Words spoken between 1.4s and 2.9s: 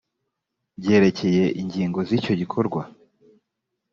ingingo z icyo gikorwa